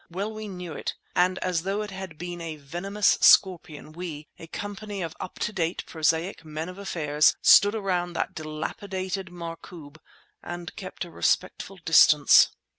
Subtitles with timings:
[0.09, 4.47] Well we knew it, and as though it had been a venomous scorpion we, a
[4.47, 9.99] company of up to date, prosaic men of affairs, stood around that dilapidated markoob,
[10.41, 12.49] and kept a respectful distance.